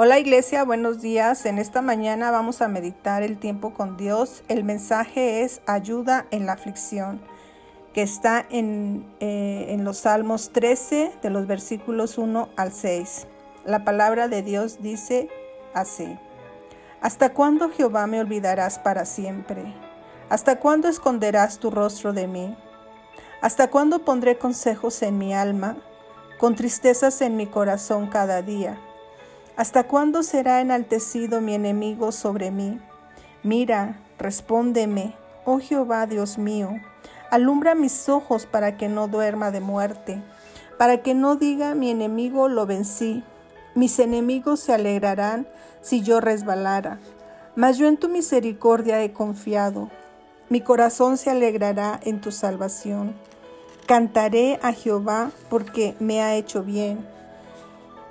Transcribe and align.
Hola 0.00 0.20
iglesia, 0.20 0.62
buenos 0.62 1.00
días. 1.00 1.44
En 1.44 1.58
esta 1.58 1.82
mañana 1.82 2.30
vamos 2.30 2.62
a 2.62 2.68
meditar 2.68 3.24
el 3.24 3.36
tiempo 3.36 3.74
con 3.74 3.96
Dios. 3.96 4.44
El 4.46 4.62
mensaje 4.62 5.42
es 5.42 5.60
ayuda 5.66 6.24
en 6.30 6.46
la 6.46 6.52
aflicción, 6.52 7.20
que 7.92 8.02
está 8.02 8.46
en, 8.48 9.12
eh, 9.18 9.66
en 9.70 9.82
los 9.82 9.98
Salmos 9.98 10.50
13 10.52 11.14
de 11.20 11.30
los 11.30 11.48
versículos 11.48 12.16
1 12.16 12.48
al 12.54 12.72
6. 12.72 13.26
La 13.64 13.82
palabra 13.82 14.28
de 14.28 14.42
Dios 14.42 14.80
dice 14.82 15.30
así. 15.74 16.16
¿Hasta 17.00 17.34
cuándo 17.34 17.68
Jehová 17.68 18.06
me 18.06 18.20
olvidarás 18.20 18.78
para 18.78 19.04
siempre? 19.04 19.64
¿Hasta 20.28 20.60
cuándo 20.60 20.86
esconderás 20.86 21.58
tu 21.58 21.72
rostro 21.72 22.12
de 22.12 22.28
mí? 22.28 22.56
¿Hasta 23.42 23.68
cuándo 23.68 24.04
pondré 24.04 24.38
consejos 24.38 25.02
en 25.02 25.18
mi 25.18 25.34
alma, 25.34 25.76
con 26.38 26.54
tristezas 26.54 27.20
en 27.20 27.36
mi 27.36 27.48
corazón 27.48 28.06
cada 28.06 28.42
día? 28.42 28.78
¿Hasta 29.58 29.82
cuándo 29.82 30.22
será 30.22 30.60
enaltecido 30.60 31.40
mi 31.40 31.52
enemigo 31.52 32.12
sobre 32.12 32.52
mí? 32.52 32.78
Mira, 33.42 33.98
respóndeme, 34.16 35.16
oh 35.44 35.58
Jehová 35.58 36.06
Dios 36.06 36.38
mío, 36.38 36.80
alumbra 37.32 37.74
mis 37.74 38.08
ojos 38.08 38.46
para 38.46 38.76
que 38.76 38.88
no 38.88 39.08
duerma 39.08 39.50
de 39.50 39.58
muerte, 39.58 40.22
para 40.78 41.02
que 41.02 41.12
no 41.12 41.34
diga 41.34 41.74
mi 41.74 41.90
enemigo 41.90 42.46
lo 42.48 42.66
vencí. 42.66 43.24
Mis 43.74 43.98
enemigos 43.98 44.60
se 44.60 44.74
alegrarán 44.74 45.48
si 45.80 46.02
yo 46.02 46.20
resbalara. 46.20 47.00
Mas 47.56 47.78
yo 47.78 47.88
en 47.88 47.96
tu 47.96 48.08
misericordia 48.08 49.02
he 49.02 49.12
confiado. 49.12 49.90
Mi 50.50 50.60
corazón 50.60 51.16
se 51.16 51.30
alegrará 51.30 51.98
en 52.04 52.20
tu 52.20 52.30
salvación. 52.30 53.12
Cantaré 53.86 54.60
a 54.62 54.72
Jehová 54.72 55.32
porque 55.50 55.96
me 55.98 56.22
ha 56.22 56.36
hecho 56.36 56.62
bien 56.62 57.18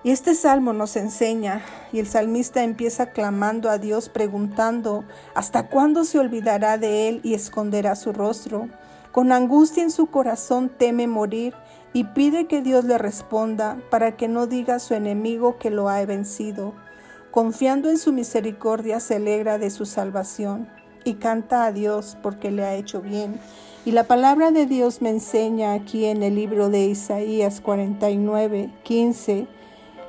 y 0.08 0.12
este 0.12 0.36
salmo 0.36 0.72
nos 0.72 0.96
enseña, 0.96 1.62
y 1.92 2.00
el 2.00 2.08
salmista 2.08 2.64
empieza 2.64 3.08
clamando 3.08 3.70
a 3.70 3.78
Dios 3.78 4.08
preguntando, 4.08 5.04
¿hasta 5.36 5.68
cuándo 5.68 6.06
se 6.06 6.18
olvidará 6.18 6.78
de 6.78 7.10
él 7.10 7.20
y 7.24 7.34
esconderá 7.34 7.94
su 7.98 8.14
rostro? 8.14 8.70
Con 9.12 9.34
angustia 9.34 9.84
en 9.84 9.92
su 9.92 10.06
corazón 10.08 10.70
teme 10.70 11.08
morir 11.08 11.56
y 11.92 12.06
pide 12.06 12.48
que 12.48 12.62
Dios 12.62 12.86
le 12.86 12.98
responda 12.98 13.82
para 13.92 14.16
que 14.16 14.30
no 14.30 14.48
diga 14.48 14.76
a 14.76 14.80
su 14.80 14.94
enemigo 14.94 15.58
que 15.58 15.72
lo 15.72 15.90
ha 15.90 16.06
vencido. 16.06 16.74
Confiando 17.30 17.90
en 17.90 17.98
su 17.98 18.14
misericordia 18.14 19.02
se 19.02 19.16
alegra 19.16 19.58
de 19.58 19.70
su 19.70 19.86
salvación 19.86 20.70
y 21.04 21.16
canta 21.16 21.66
a 21.66 21.74
Dios 21.74 22.16
porque 22.24 22.50
le 22.50 22.64
ha 22.64 22.76
hecho 22.76 23.02
bien. 23.02 23.42
Y 23.84 23.92
la 23.92 24.06
palabra 24.06 24.52
de 24.52 24.68
Dios 24.68 25.02
me 25.02 25.10
enseña 25.10 25.74
aquí 25.74 26.06
en 26.06 26.24
el 26.24 26.36
libro 26.36 26.70
de 26.70 26.86
Isaías 26.86 27.60
49, 27.60 28.72
15 28.84 29.57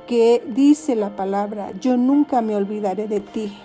que 0.08 0.42
dice 0.46 0.96
la 0.96 1.14
palabra, 1.16 1.70
yo 1.78 1.98
nunca 1.98 2.40
me 2.40 2.56
olvidaré 2.56 3.06
de 3.08 3.20
ti. 3.20 3.56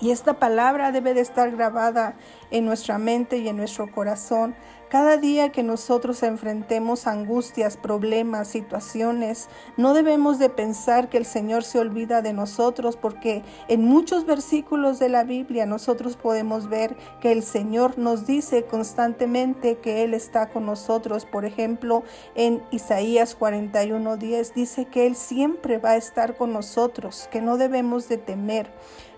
Y 0.00 0.12
esta 0.12 0.34
palabra 0.34 0.92
debe 0.92 1.12
de 1.12 1.22
estar 1.22 1.50
grabada 1.50 2.14
en 2.52 2.64
nuestra 2.64 2.98
mente 2.98 3.38
y 3.38 3.48
en 3.48 3.56
nuestro 3.56 3.90
corazón 3.90 4.54
cada 4.94 5.16
día 5.16 5.50
que 5.50 5.64
nosotros 5.64 6.22
enfrentemos 6.22 7.08
angustias, 7.08 7.76
problemas, 7.76 8.46
situaciones, 8.46 9.48
no 9.76 9.92
debemos 9.92 10.38
de 10.38 10.50
pensar 10.50 11.08
que 11.08 11.18
el 11.18 11.24
Señor 11.24 11.64
se 11.64 11.80
olvida 11.80 12.22
de 12.22 12.32
nosotros 12.32 12.96
porque 12.96 13.42
en 13.66 13.82
muchos 13.82 14.24
versículos 14.24 15.00
de 15.00 15.08
la 15.08 15.24
Biblia 15.24 15.66
nosotros 15.66 16.14
podemos 16.16 16.68
ver 16.68 16.94
que 17.20 17.32
el 17.32 17.42
Señor 17.42 17.98
nos 17.98 18.24
dice 18.24 18.66
constantemente 18.66 19.78
que 19.78 20.04
Él 20.04 20.14
está 20.14 20.50
con 20.50 20.64
nosotros. 20.64 21.24
Por 21.24 21.44
ejemplo, 21.44 22.04
en 22.36 22.62
Isaías 22.70 23.36
41:10 23.36 24.52
dice 24.54 24.84
que 24.84 25.08
Él 25.08 25.16
siempre 25.16 25.78
va 25.78 25.90
a 25.90 25.96
estar 25.96 26.36
con 26.36 26.52
nosotros, 26.52 27.28
que 27.32 27.40
no 27.40 27.56
debemos 27.56 28.08
de 28.08 28.18
temer. 28.18 28.70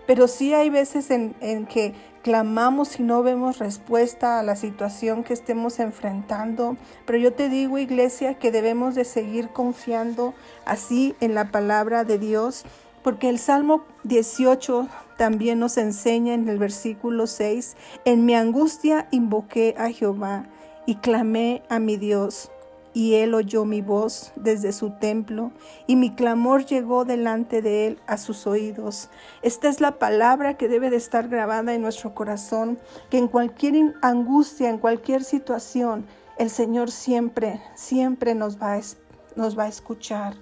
Pero 0.07 0.27
sí 0.27 0.53
hay 0.53 0.69
veces 0.69 1.11
en, 1.11 1.35
que 1.67 1.93
clamamos 2.23 2.99
y 2.99 3.03
no 3.03 3.21
vemos 3.21 3.59
respuesta 3.59 4.39
a 4.39 4.43
la 4.43 4.55
situación 4.55 5.23
que 5.23 5.33
estemos 5.33 5.79
enfrentando. 5.79 6.77
Pero 7.05 7.19
yo 7.19 7.33
te 7.33 7.49
digo, 7.49 7.77
iglesia, 7.77 8.35
que 8.35 8.51
debemos 8.51 8.95
de 8.95 9.05
seguir 9.05 9.49
confiando 9.49 10.33
así 10.65 11.15
en 11.19 11.35
la 11.35 11.51
palabra 11.51 12.05
de 12.05 12.17
Dios, 12.17 12.63
porque 13.03 13.29
el 13.29 13.37
Salmo 13.37 13.83
18 14.05 14.87
también 15.17 15.59
nos 15.59 15.77
enseña 15.77 16.33
en 16.33 16.47
el 16.47 16.57
versículo 16.57 17.27
6, 17.27 17.75
en 18.05 18.25
mi 18.25 18.33
angustia 18.33 19.07
invoqué 19.11 19.75
a 19.77 19.89
Jehová 19.91 20.45
y 20.85 20.95
clamé 20.95 21.63
a 21.69 21.79
mi 21.79 21.97
Dios 21.97 22.49
y 22.97 23.13
él 23.13 23.35
oyó 23.35 23.63
mi 23.63 23.83
voz 23.83 24.31
desde 24.35 24.73
su 24.73 24.89
templo, 24.89 25.51
y 25.85 25.95
mi 25.95 26.15
clamor 26.15 26.65
llegó 26.65 27.05
delante 27.05 27.61
de 27.61 27.85
él 27.85 27.99
a 28.07 28.17
sus 28.17 28.47
oídos. 28.47 29.09
Esta 29.43 29.69
es 29.69 29.79
la 29.81 29.99
palabra 29.99 30.57
que 30.57 30.67
debe 30.67 30.89
de 30.89 30.95
estar 30.95 31.27
grabada 31.27 31.75
en 31.75 31.83
nuestro 31.83 32.15
corazón, 32.15 32.79
que 33.11 33.19
en 33.19 33.27
cualquier 33.27 33.93
angustia, 34.01 34.71
en 34.71 34.79
cualquier 34.79 35.23
situación, 35.23 36.07
el 36.39 36.49
Señor 36.49 36.89
siempre, 36.89 37.61
siempre 37.75 38.33
nos 38.33 38.57
va 38.59 38.73
a, 38.73 39.67
escuchar. 39.67 40.33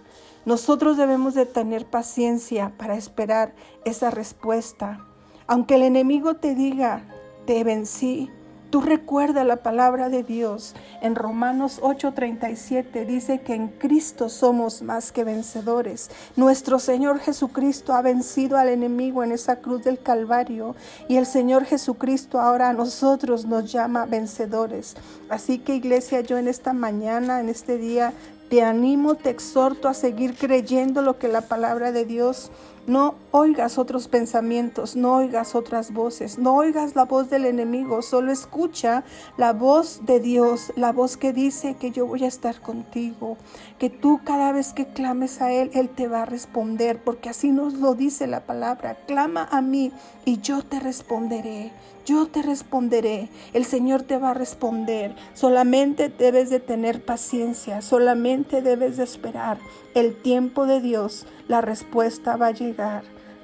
Nosotros 0.45 0.95
debemos 0.95 1.33
de 1.33 1.45
tener 1.45 1.85
paciencia 1.85 2.71
para 2.77 2.95
esperar 2.95 3.53
esa 3.83 4.11
respuesta. 4.11 5.05
Aunque 5.45 5.75
el 5.75 5.83
enemigo 5.83 6.37
te 6.37 6.55
diga, 6.55 7.03
te 7.45 7.65
vencí, 7.65 8.31
Tú 8.69 8.81
recuerda 8.81 9.43
la 9.43 9.57
palabra 9.57 10.09
de 10.09 10.23
Dios. 10.23 10.75
En 11.01 11.15
Romanos 11.15 11.79
8:37 11.81 13.05
dice 13.05 13.39
que 13.41 13.53
en 13.53 13.67
Cristo 13.69 14.27
somos 14.29 14.81
más 14.81 15.11
que 15.11 15.23
vencedores. 15.23 16.09
Nuestro 16.35 16.79
Señor 16.79 17.19
Jesucristo 17.19 17.93
ha 17.93 18.01
vencido 18.01 18.57
al 18.57 18.69
enemigo 18.69 19.23
en 19.23 19.31
esa 19.31 19.57
cruz 19.57 19.83
del 19.83 19.99
Calvario 19.99 20.75
y 21.07 21.17
el 21.17 21.25
Señor 21.25 21.65
Jesucristo 21.65 22.39
ahora 22.39 22.69
a 22.69 22.73
nosotros 22.73 23.45
nos 23.45 23.71
llama 23.71 24.05
vencedores. 24.05 24.95
Así 25.29 25.59
que 25.59 25.75
iglesia, 25.75 26.21
yo 26.21 26.37
en 26.37 26.47
esta 26.47 26.73
mañana, 26.73 27.39
en 27.39 27.49
este 27.49 27.77
día, 27.77 28.13
te 28.49 28.61
animo, 28.61 29.15
te 29.15 29.31
exhorto 29.31 29.87
a 29.87 29.93
seguir 29.93 30.35
creyendo 30.35 31.01
lo 31.01 31.17
que 31.17 31.27
la 31.27 31.41
palabra 31.41 31.91
de 31.91 32.05
Dios 32.05 32.51
no 32.87 33.15
oigas 33.31 33.77
otros 33.77 34.07
pensamientos, 34.07 34.95
no 34.95 35.15
oigas 35.15 35.55
otras 35.55 35.91
voces, 35.91 36.37
no 36.37 36.55
oigas 36.55 36.95
la 36.95 37.05
voz 37.05 37.29
del 37.29 37.45
enemigo, 37.45 38.01
solo 38.01 38.31
escucha 38.31 39.03
la 39.37 39.53
voz 39.53 40.05
de 40.05 40.19
Dios, 40.19 40.71
la 40.75 40.91
voz 40.91 41.17
que 41.17 41.33
dice 41.33 41.75
que 41.75 41.91
yo 41.91 42.05
voy 42.05 42.23
a 42.23 42.27
estar 42.27 42.61
contigo, 42.61 43.37
que 43.79 43.89
tú 43.89 44.21
cada 44.23 44.51
vez 44.51 44.73
que 44.73 44.87
clames 44.87 45.41
a 45.41 45.51
Él, 45.51 45.71
Él 45.73 45.89
te 45.89 46.07
va 46.07 46.21
a 46.21 46.25
responder, 46.25 47.01
porque 47.03 47.29
así 47.29 47.51
nos 47.51 47.73
lo 47.73 47.95
dice 47.95 48.27
la 48.27 48.41
palabra, 48.41 48.97
clama 49.07 49.47
a 49.51 49.61
mí 49.61 49.91
y 50.23 50.39
yo 50.39 50.61
te 50.61 50.79
responderé, 50.79 51.71
yo 52.05 52.27
te 52.27 52.43
responderé, 52.43 53.29
el 53.53 53.65
Señor 53.65 54.03
te 54.03 54.17
va 54.17 54.31
a 54.31 54.35
responder, 54.35 55.15
solamente 55.33 56.09
debes 56.09 56.49
de 56.49 56.59
tener 56.59 57.03
paciencia, 57.03 57.81
solamente 57.81 58.61
debes 58.61 58.97
de 58.97 59.03
esperar 59.03 59.57
el 59.95 60.13
tiempo 60.13 60.65
de 60.67 60.81
Dios, 60.81 61.25
la 61.47 61.61
respuesta 61.61 62.35
va 62.35 62.47
a 62.47 62.51
llegar, 62.51 62.74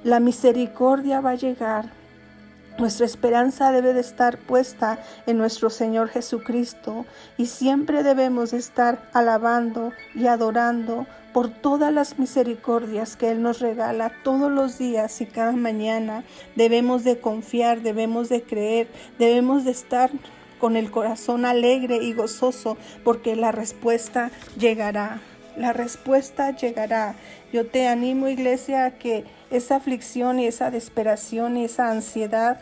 la 0.04 0.20
misericordia 0.20 1.20
va 1.20 1.30
a 1.30 1.36
llegar. 1.36 1.90
Nuestra 2.78 3.04
esperanza 3.04 3.70
debe 3.70 3.92
de 3.92 4.00
estar 4.00 4.38
puesta 4.38 4.98
en 5.26 5.36
nuestro 5.36 5.68
Señor 5.68 6.08
Jesucristo 6.08 7.04
y 7.36 7.46
siempre 7.46 8.02
debemos 8.02 8.54
estar 8.54 9.10
alabando 9.12 9.92
y 10.14 10.26
adorando 10.26 11.06
por 11.34 11.50
todas 11.50 11.92
las 11.92 12.18
misericordias 12.18 13.16
que 13.16 13.30
Él 13.30 13.42
nos 13.42 13.60
regala 13.60 14.12
todos 14.22 14.50
los 14.50 14.78
días 14.78 15.20
y 15.20 15.26
cada 15.26 15.52
mañana. 15.52 16.24
Debemos 16.56 17.04
de 17.04 17.20
confiar, 17.20 17.82
debemos 17.82 18.30
de 18.30 18.42
creer, 18.42 18.88
debemos 19.18 19.64
de 19.64 19.72
estar 19.72 20.10
con 20.58 20.76
el 20.76 20.90
corazón 20.90 21.44
alegre 21.44 21.96
y 21.96 22.14
gozoso 22.14 22.78
porque 23.04 23.36
la 23.36 23.52
respuesta 23.52 24.30
llegará 24.58 25.20
la 25.56 25.72
respuesta 25.72 26.54
llegará. 26.56 27.14
Yo 27.52 27.66
te 27.66 27.88
animo, 27.88 28.28
iglesia, 28.28 28.84
a 28.84 28.90
que 28.92 29.24
esa 29.50 29.76
aflicción 29.76 30.38
y 30.38 30.46
esa 30.46 30.70
desesperación 30.70 31.56
y 31.56 31.64
esa 31.64 31.90
ansiedad, 31.90 32.60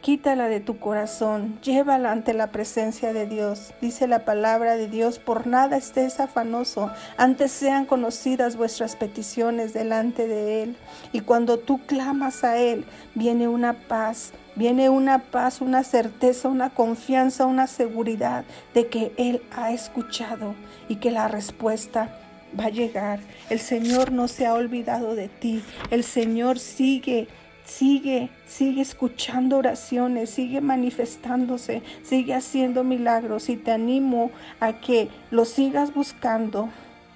quítala 0.00 0.48
de 0.48 0.60
tu 0.60 0.78
corazón, 0.78 1.58
llévala 1.62 2.12
ante 2.12 2.34
la 2.34 2.50
presencia 2.50 3.14
de 3.14 3.26
Dios. 3.26 3.72
Dice 3.80 4.06
la 4.06 4.26
palabra 4.26 4.76
de 4.76 4.86
Dios, 4.86 5.18
por 5.18 5.46
nada 5.46 5.78
estés 5.78 6.20
afanoso, 6.20 6.90
antes 7.16 7.52
sean 7.52 7.86
conocidas 7.86 8.56
vuestras 8.56 8.96
peticiones 8.96 9.72
delante 9.72 10.28
de 10.28 10.62
Él. 10.62 10.76
Y 11.12 11.20
cuando 11.20 11.58
tú 11.58 11.80
clamas 11.86 12.44
a 12.44 12.58
Él, 12.58 12.84
viene 13.14 13.48
una 13.48 13.72
paz, 13.72 14.32
viene 14.56 14.88
una 14.88 15.18
paz, 15.18 15.60
una 15.60 15.82
certeza, 15.84 16.48
una 16.48 16.70
confianza, 16.70 17.46
una 17.46 17.66
seguridad 17.66 18.44
de 18.74 18.86
que 18.88 19.12
Él 19.16 19.42
ha 19.54 19.72
escuchado 19.72 20.54
y 20.88 20.96
que 20.96 21.10
la 21.10 21.28
respuesta 21.28 22.20
va 22.58 22.66
a 22.66 22.70
llegar. 22.70 23.20
El 23.50 23.58
Señor 23.58 24.12
no 24.12 24.28
se 24.28 24.46
ha 24.46 24.54
olvidado 24.54 25.14
de 25.14 25.28
ti. 25.28 25.62
El 25.90 26.04
Señor 26.04 26.58
sigue, 26.58 27.28
sigue, 27.64 28.30
sigue 28.46 28.82
escuchando 28.82 29.58
oraciones, 29.58 30.30
sigue 30.30 30.60
manifestándose, 30.60 31.82
sigue 32.02 32.34
haciendo 32.34 32.84
milagros 32.84 33.48
y 33.48 33.56
te 33.56 33.72
animo 33.72 34.30
a 34.60 34.74
que 34.74 35.08
lo 35.30 35.44
sigas 35.44 35.92
buscando. 35.94 36.68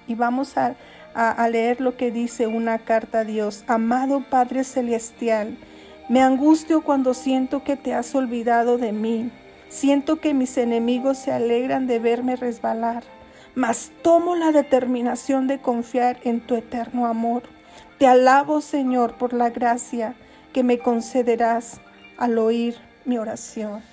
Y 0.07 0.15
vamos 0.15 0.57
a, 0.57 0.75
a, 1.13 1.47
leer 1.49 1.81
lo 1.81 1.95
que 1.95 2.11
dice 2.11 2.47
una 2.47 2.79
carta 2.79 3.19
a 3.19 3.23
Dios. 3.23 3.63
Amado 3.67 4.23
Padre 4.29 4.63
Celestial, 4.63 5.55
me 6.09 6.21
angustio 6.21 6.81
cuando 6.81 7.13
siento 7.13 7.63
que 7.63 7.77
te 7.77 7.93
has 7.93 8.13
olvidado 8.15 8.77
de 8.79 8.91
mí. 8.91 9.31
Siento 9.69 10.19
que 10.19 10.33
mis 10.33 10.57
enemigos 10.57 11.19
se 11.19 11.31
alegran 11.31 11.85
de 11.85 11.99
verme 11.99 12.35
resbalar, 12.35 13.03
mas 13.53 13.91
tomo 14.01 14.35
la 14.35 14.51
determinación 14.51 15.45
de 15.45 15.59
confiar 15.59 16.19
en 16.23 16.41
tu 16.41 16.55
eterno 16.55 17.05
amor. 17.05 17.43
Te 17.99 18.07
alabo, 18.07 18.61
Señor, 18.61 19.17
por 19.17 19.33
la 19.33 19.51
gracia 19.51 20.15
que 20.51 20.63
me 20.63 20.79
concederás 20.79 21.79
al 22.17 22.39
oír 22.39 22.75
mi 23.05 23.19
oración. 23.19 23.83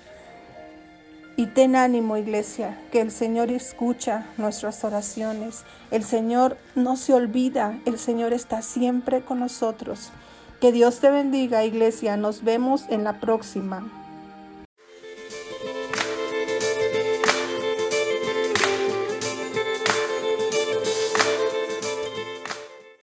Y 1.35 1.45
ten 1.45 1.75
ánimo, 1.75 2.17
iglesia, 2.17 2.79
que 2.91 2.99
el 2.99 3.11
Señor 3.11 3.51
escucha 3.51 4.25
nuestras 4.37 4.83
oraciones. 4.83 5.65
El 5.91 6.03
Señor 6.03 6.57
no 6.73 6.97
se 6.97 7.13
olvida, 7.13 7.77
el 7.85 7.99
Señor 7.99 8.33
está 8.33 8.63
siempre 8.63 9.21
con 9.21 9.39
nosotros. 9.39 10.11
Que 10.59 10.71
Dios 10.71 10.99
te 10.99 11.11
bendiga, 11.11 11.65
iglesia. 11.65 12.17
Nos 12.17 12.43
vemos 12.43 12.85
en 12.89 13.03
la 13.03 13.19
próxima. 13.19 14.06